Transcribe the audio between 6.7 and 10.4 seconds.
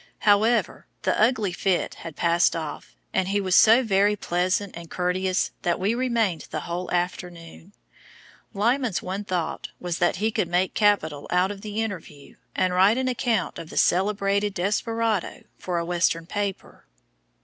afternoon. Lyman's one thought was that he